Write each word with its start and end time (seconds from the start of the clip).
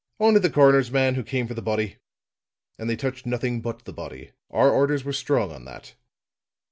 "Only 0.19 0.39
the 0.39 0.49
coroner's 0.49 0.89
man, 0.89 1.13
who 1.13 1.21
came 1.21 1.45
for 1.47 1.53
the 1.53 1.61
body. 1.61 1.97
And 2.79 2.89
they 2.89 2.95
touched 2.95 3.27
nothing 3.27 3.61
but 3.61 3.85
the 3.85 3.93
body. 3.93 4.31
Our 4.49 4.71
orders 4.71 5.03
were 5.03 5.13
strong 5.13 5.51
on 5.51 5.65
that." 5.65 5.93